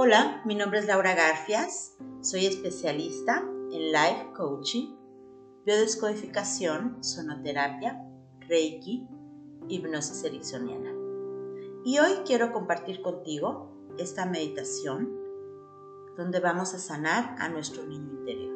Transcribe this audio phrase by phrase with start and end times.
[0.00, 4.94] Hola, mi nombre es Laura Garfias, soy especialista en Life Coaching,
[5.66, 8.00] biodescodificación, sonoterapia,
[8.48, 9.08] Reiki,
[9.66, 10.92] hipnosis ericksoniana.
[11.84, 15.12] Y hoy quiero compartir contigo esta meditación
[16.16, 18.54] donde vamos a sanar a nuestro niño interior.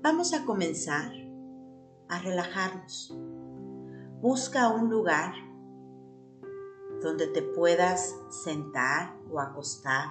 [0.00, 1.10] Vamos a comenzar
[2.08, 3.18] a relajarnos.
[4.20, 5.34] Busca un lugar
[7.02, 10.10] donde te puedas sentar o acostar,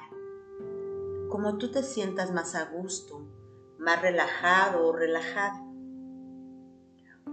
[1.30, 3.22] como tú te sientas más a gusto,
[3.80, 5.62] más relajado o relajada.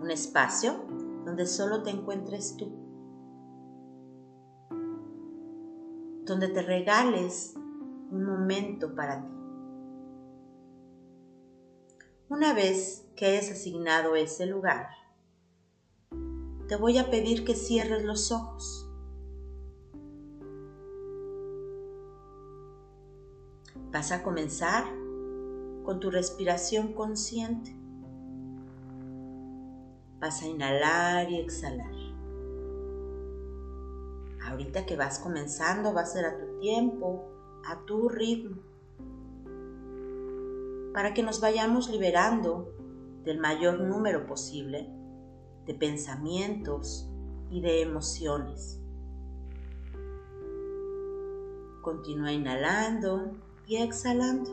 [0.01, 0.85] Un espacio
[1.25, 2.71] donde solo te encuentres tú,
[6.25, 9.33] donde te regales un momento para ti.
[12.29, 14.89] Una vez que hayas asignado ese lugar,
[16.69, 18.88] te voy a pedir que cierres los ojos
[23.93, 24.85] Vas a comenzar
[25.85, 27.75] con tu respiración consciente.
[30.21, 31.93] Vas a inhalar y exhalar.
[34.45, 37.29] Ahorita que vas comenzando va a ser a tu tiempo,
[37.65, 38.57] a tu ritmo,
[40.93, 42.75] para que nos vayamos liberando
[43.25, 44.89] del mayor número posible
[45.67, 47.09] de pensamientos
[47.51, 48.81] y de emociones.
[51.83, 54.51] Continúa inhalando y exhalando.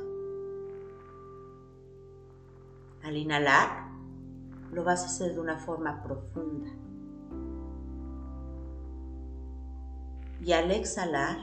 [3.02, 3.90] Al inhalar,
[4.74, 6.70] lo vas a hacer de una forma profunda.
[10.44, 11.38] Y al exhalar,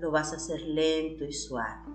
[0.00, 1.92] lo vas a hacer lento y suave.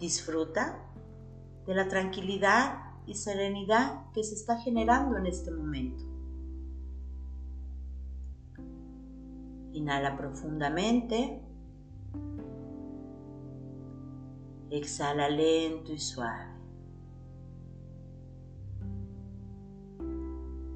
[0.00, 0.78] Disfruta
[1.66, 6.05] de la tranquilidad y serenidad que se está generando en este momento.
[9.76, 11.42] Inhala profundamente.
[14.70, 16.46] Exhala lento y suave.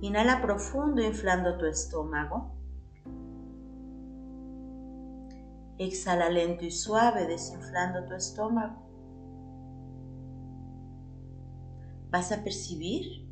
[0.02, 2.52] Inhala profundo inflando tu estómago.
[5.78, 8.86] Exhala lento y suave desinflando tu estómago.
[12.10, 13.26] Vas a percibir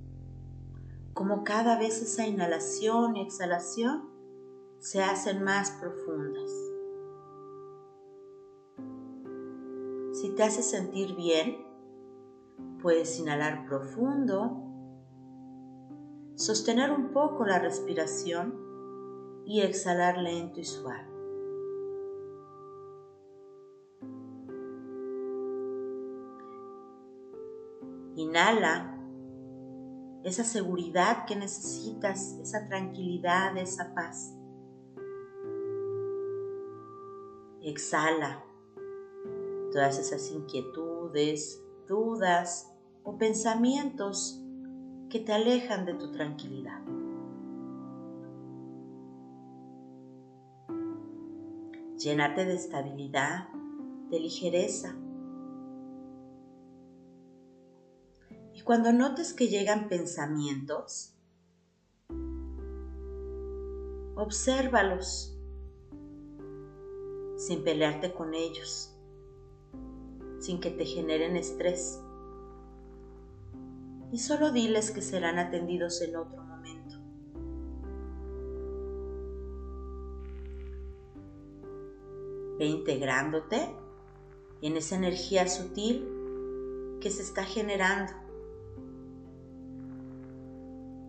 [1.13, 4.08] cómo cada vez esa inhalación y exhalación
[4.79, 6.51] se hacen más profundas.
[10.13, 11.65] Si te hace sentir bien,
[12.81, 14.65] puedes inhalar profundo,
[16.37, 18.55] sostener un poco la respiración
[19.45, 21.09] y exhalar lento y suave.
[28.15, 28.95] Inhala
[30.25, 34.38] esa seguridad que necesitas, esa tranquilidad, esa paz.
[37.69, 38.43] Exhala
[39.71, 42.73] todas esas inquietudes, dudas
[43.05, 44.43] o pensamientos
[45.11, 46.81] que te alejan de tu tranquilidad.
[51.99, 53.49] Llénate de estabilidad,
[54.09, 54.97] de ligereza.
[58.55, 61.15] Y cuando notes que llegan pensamientos,
[64.17, 65.38] obsérvalos
[67.39, 68.93] sin pelearte con ellos,
[70.41, 72.01] sin que te generen estrés.
[74.11, 76.97] Y solo diles que serán atendidos en otro momento.
[82.59, 83.73] Ve integrándote
[84.61, 88.13] en esa energía sutil que se está generando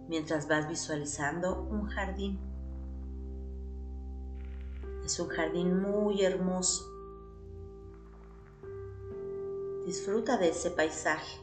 [0.07, 2.49] mientras vas visualizando un jardín.
[5.09, 6.86] Es un jardín muy hermoso.
[9.88, 11.40] Disfruta de ese paisaje.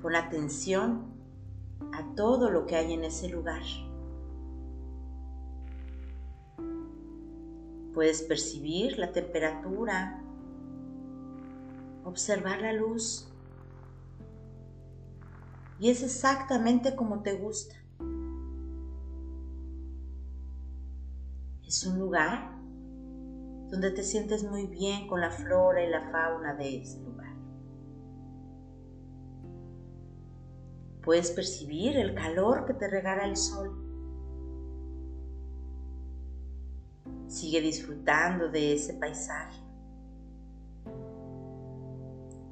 [0.00, 1.12] Pon atención
[1.92, 3.60] a todo lo que hay en ese lugar.
[7.92, 10.18] Puedes percibir la temperatura,
[12.04, 13.28] observar la luz
[15.78, 17.81] y es exactamente como te gusta.
[21.72, 22.52] Es un lugar
[23.70, 27.34] donde te sientes muy bien con la flora y la fauna de ese lugar.
[31.02, 33.70] Puedes percibir el calor que te regala el sol.
[37.26, 39.62] Sigue disfrutando de ese paisaje.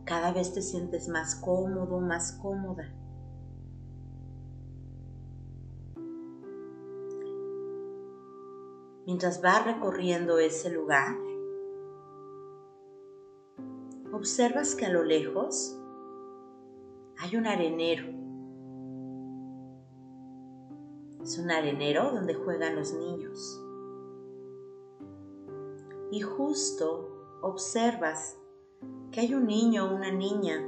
[0.07, 2.91] Cada vez te sientes más cómodo, más cómoda.
[9.07, 11.17] Mientras vas recorriendo ese lugar,
[14.13, 15.77] observas que a lo lejos
[17.19, 18.05] hay un arenero.
[21.23, 23.63] Es un arenero donde juegan los niños.
[26.11, 28.37] Y justo observas
[29.13, 30.67] que hay un niño o una niña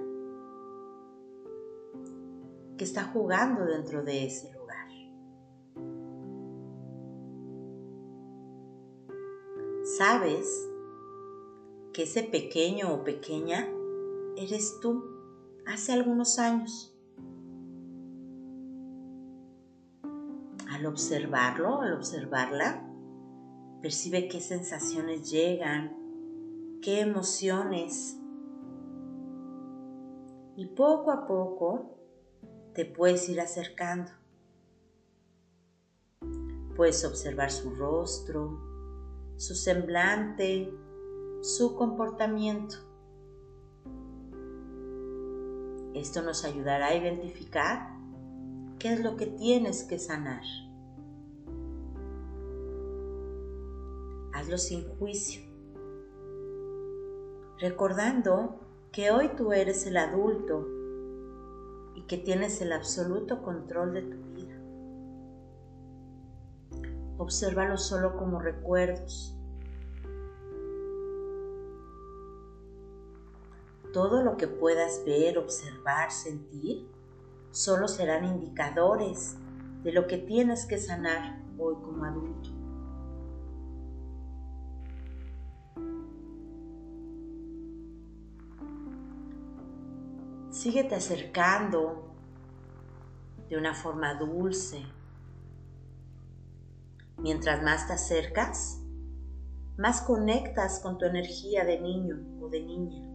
[2.76, 4.62] que está jugando dentro de ese lugar.
[10.04, 10.69] Sabes
[11.93, 13.69] que ese pequeño o pequeña
[14.37, 15.04] eres tú
[15.64, 16.93] hace algunos años.
[20.69, 22.84] Al observarlo, al observarla,
[23.81, 25.96] percibe qué sensaciones llegan,
[26.82, 28.19] qué emociones.
[30.56, 31.96] Y poco a poco
[32.75, 34.10] te puedes ir acercando.
[36.75, 38.71] Puedes observar su rostro,
[39.42, 40.72] su semblante,
[41.40, 42.76] su comportamiento.
[45.94, 47.88] Esto nos ayudará a identificar
[48.78, 50.44] qué es lo que tienes que sanar.
[54.32, 55.42] Hazlo sin juicio,
[57.58, 58.60] recordando
[58.92, 60.68] que hoy tú eres el adulto
[61.96, 64.41] y que tienes el absoluto control de tu vida.
[67.19, 69.37] Obsérvalo solo como recuerdos.
[73.93, 76.88] Todo lo que puedas ver, observar, sentir,
[77.50, 79.37] solo serán indicadores
[79.82, 82.50] de lo que tienes que sanar hoy como adulto.
[90.50, 92.05] Síguete acercando
[93.49, 94.82] de una forma dulce.
[97.22, 98.82] Mientras más te acercas,
[99.78, 103.08] más conectas con tu energía de niño o de niña.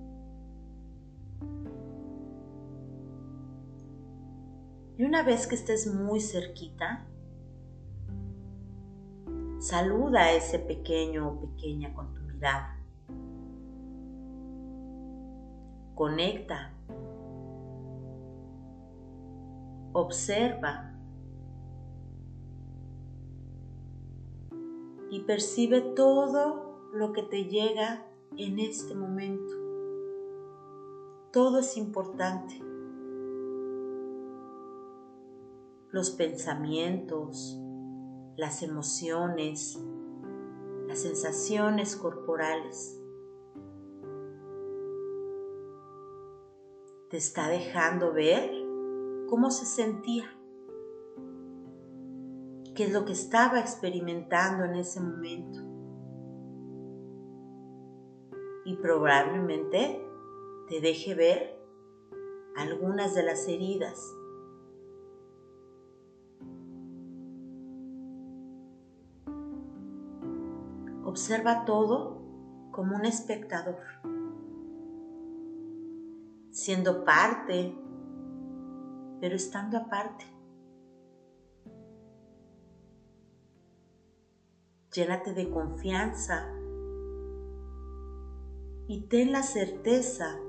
[4.98, 7.06] Y una vez que estés muy cerquita,
[9.60, 12.80] saluda a ese pequeño o pequeña con tu mirada.
[15.94, 16.74] Conecta
[19.94, 20.94] observa
[25.10, 28.08] y percibe todo lo que te llega
[28.38, 29.54] en este momento.
[31.32, 32.62] Todo es importante.
[35.92, 37.60] Los pensamientos,
[38.36, 39.80] las emociones,
[40.88, 43.00] las sensaciones corporales.
[47.10, 48.52] Te está dejando ver
[49.28, 50.37] cómo se sentía,
[52.78, 55.60] qué es lo que estaba experimentando en ese momento.
[58.66, 60.00] Y probablemente
[60.70, 61.60] te deje ver
[62.56, 64.00] algunas de las heridas.
[71.04, 72.22] Observa todo
[72.72, 73.82] como un espectador,
[76.52, 77.76] siendo parte
[79.20, 80.37] pero estando aparte.
[84.98, 86.52] Llénate de confianza
[88.88, 90.40] y ten la certeza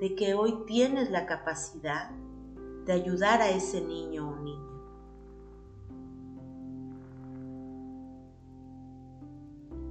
[0.00, 2.10] de que hoy tienes la capacidad
[2.86, 4.78] de ayudar a ese niño o niña.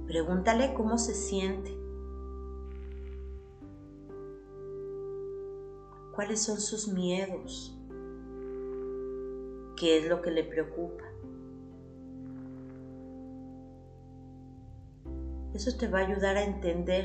[0.06, 1.76] Pregúntale cómo se siente.
[6.14, 7.74] ¿Cuáles son sus miedos?
[9.78, 11.07] qué es lo que le preocupa.
[15.58, 17.04] Eso te va a ayudar a entender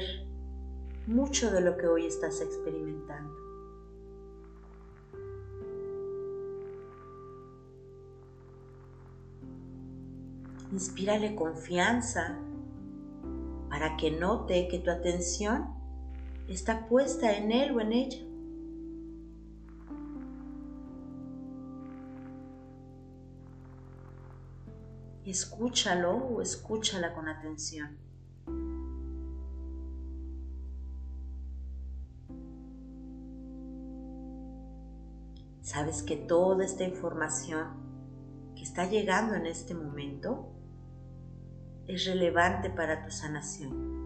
[1.07, 3.33] mucho de lo que hoy estás experimentando.
[10.72, 12.38] Inspírale confianza
[13.72, 15.69] para que note que tu atención
[16.48, 18.19] está puesta en él o en ella.
[25.25, 28.12] escúchalo o escúchala con atención.
[35.73, 37.67] Sabes que toda esta información
[38.55, 40.53] que está llegando en este momento
[41.87, 44.03] es relevante para tu sanación.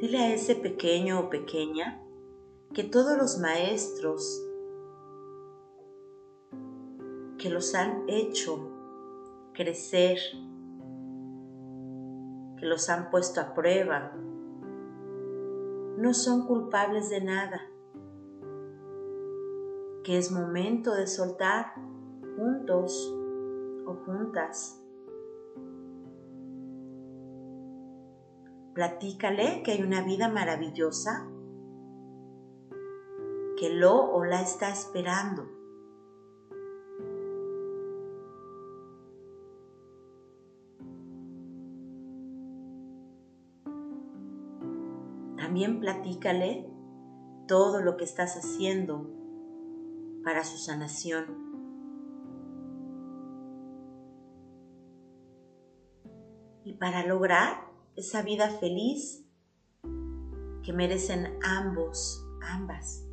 [0.00, 2.00] Dile a ese pequeño o pequeña
[2.72, 4.47] que todos los maestros
[7.38, 8.70] que los han hecho
[9.54, 10.18] crecer,
[12.58, 14.12] que los han puesto a prueba,
[15.96, 17.60] no son culpables de nada,
[20.02, 21.74] que es momento de soltar
[22.36, 23.14] juntos
[23.86, 24.82] o juntas.
[28.74, 31.28] Platícale que hay una vida maravillosa
[33.56, 35.57] que lo o la está esperando.
[45.48, 46.70] También platícale
[47.46, 49.10] todo lo que estás haciendo
[50.22, 51.24] para su sanación.
[56.64, 59.26] Y para lograr esa vida feliz
[60.62, 63.08] que merecen ambos, ambas.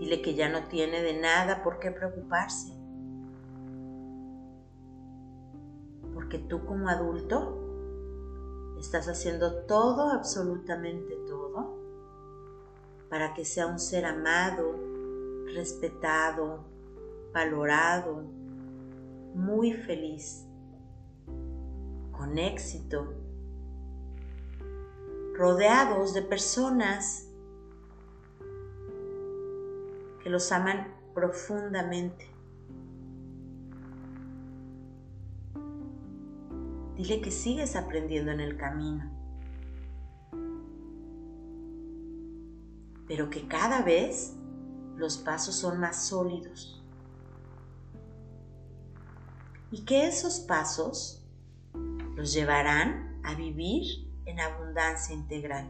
[0.00, 2.81] Dile que ya no tiene de nada por qué preocuparse.
[6.32, 7.58] Porque tú como adulto
[8.78, 11.76] estás haciendo todo, absolutamente todo,
[13.10, 14.74] para que sea un ser amado,
[15.54, 16.64] respetado,
[17.34, 18.22] valorado,
[19.34, 20.46] muy feliz,
[22.12, 23.12] con éxito,
[25.34, 27.28] rodeados de personas
[30.22, 32.31] que los aman profundamente.
[37.02, 39.10] Dile que sigues aprendiendo en el camino,
[43.08, 44.36] pero que cada vez
[44.94, 46.80] los pasos son más sólidos
[49.72, 51.26] y que esos pasos
[52.14, 55.68] los llevarán a vivir en abundancia integral.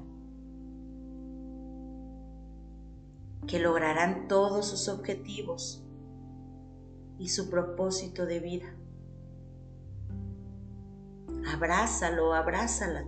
[3.47, 5.83] que lograrán todos sus objetivos
[7.19, 8.82] y su propósito de vida.
[11.47, 13.05] Abrázalo, abrázala.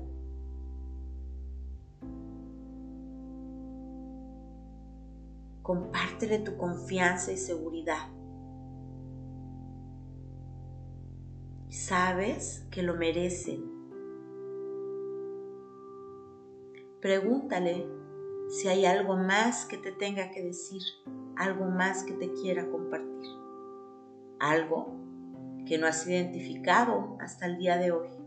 [5.62, 8.08] Compártele tu confianza y seguridad.
[11.68, 13.74] Sabes que lo merecen.
[17.00, 17.86] Pregúntale
[18.48, 20.82] si hay algo más que te tenga que decir,
[21.36, 23.30] algo más que te quiera compartir,
[24.38, 24.94] algo
[25.66, 28.23] que no has identificado hasta el día de hoy.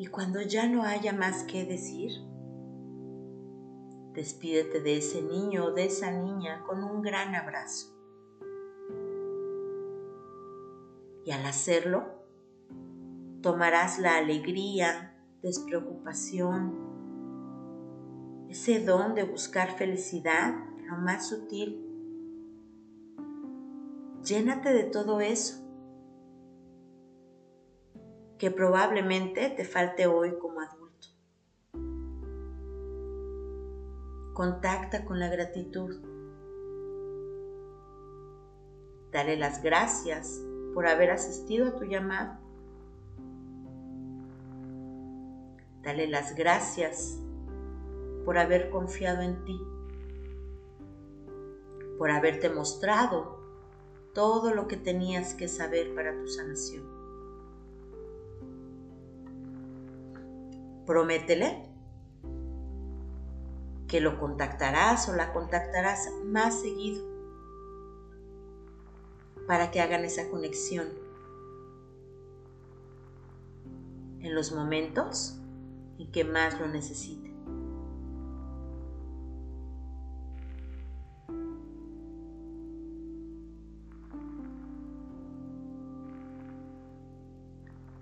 [0.00, 2.10] Y cuando ya no haya más que decir,
[4.14, 7.94] Despídete de ese niño o de esa niña con un gran abrazo.
[11.26, 12.06] Y al hacerlo,
[13.42, 16.74] tomarás la alegría, despreocupación,
[18.48, 20.54] ese don de buscar felicidad,
[20.88, 21.86] lo más sutil.
[24.24, 25.69] Llénate de todo eso
[28.40, 31.08] que probablemente te falte hoy como adulto.
[34.32, 36.00] Contacta con la gratitud.
[39.12, 40.40] Dale las gracias
[40.72, 42.38] por haber asistido a tu llamado.
[45.82, 47.20] Dale las gracias
[48.24, 49.60] por haber confiado en ti,
[51.98, 53.38] por haberte mostrado
[54.14, 56.99] todo lo que tenías que saber para tu sanación.
[60.90, 61.68] Prométele
[63.86, 67.04] que lo contactarás o la contactarás más seguido
[69.46, 70.88] para que hagan esa conexión
[74.18, 75.38] en los momentos
[76.00, 77.36] en que más lo necesiten.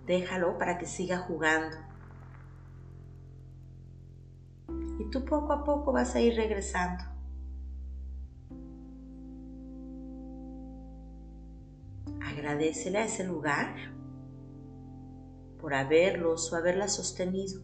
[0.07, 1.77] Déjalo para que siga jugando
[5.11, 7.05] tú poco a poco vas a ir regresando.
[12.21, 13.75] Agradecele a ese lugar
[15.61, 17.63] por haberlos o haberla sostenido.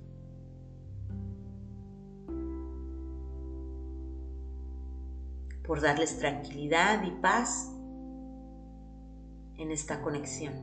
[5.66, 7.70] Por darles tranquilidad y paz
[9.56, 10.54] en esta conexión.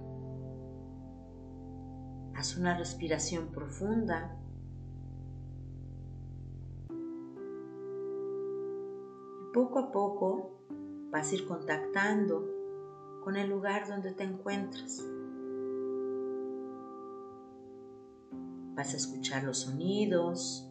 [2.36, 4.41] Haz una respiración profunda.
[9.62, 10.52] Poco a poco
[11.12, 12.50] vas a ir contactando
[13.24, 15.06] con el lugar donde te encuentras.
[18.74, 20.68] Vas a escuchar los sonidos,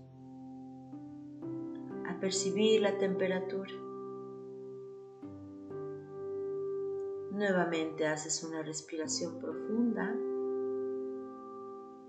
[2.09, 3.70] a percibir la temperatura.
[7.30, 10.16] Nuevamente haces una respiración profunda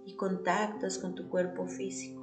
[0.04, 2.21] y contactas con tu cuerpo físico.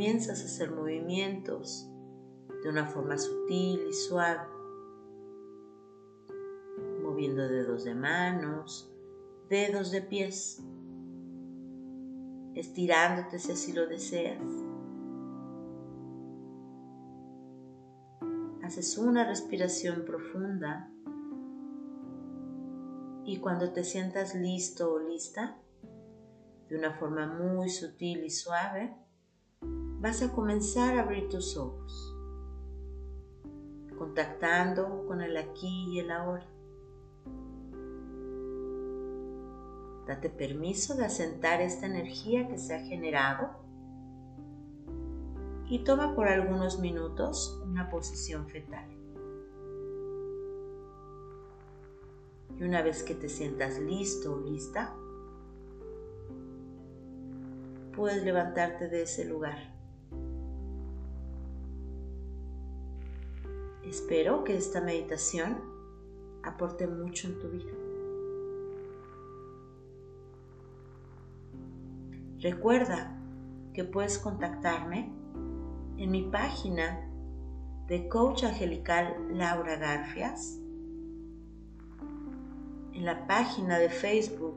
[0.00, 1.86] Comienzas a hacer movimientos
[2.62, 4.48] de una forma sutil y suave,
[7.02, 8.90] moviendo dedos de manos,
[9.50, 10.64] dedos de pies,
[12.54, 14.40] estirándote si así lo deseas.
[18.62, 20.90] Haces una respiración profunda
[23.26, 25.58] y cuando te sientas listo o lista,
[26.70, 28.96] de una forma muy sutil y suave,
[30.00, 32.16] vas a comenzar a abrir tus ojos
[33.98, 36.46] contactando con el aquí y el ahora.
[40.06, 43.50] Date permiso de asentar esta energía que se ha generado
[45.68, 48.88] y toma por algunos minutos una posición fetal.
[52.58, 54.96] Y una vez que te sientas listo o lista,
[57.94, 59.79] puedes levantarte de ese lugar.
[63.90, 65.58] Espero que esta meditación
[66.44, 67.72] aporte mucho en tu vida.
[72.38, 73.20] Recuerda
[73.74, 75.12] que puedes contactarme
[75.96, 77.10] en mi página
[77.88, 80.60] de coach angelical Laura Garfias,
[82.92, 84.54] en la página de Facebook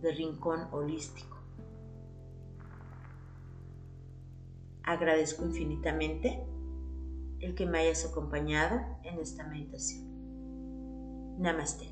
[0.00, 1.38] de Rincón Holístico.
[4.84, 6.46] Agradezco infinitamente
[7.40, 10.04] el que me hayas acompañado en esta meditación.
[11.38, 11.88] Namaste.